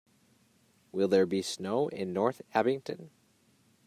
[0.91, 3.11] Will there be snow in North Abington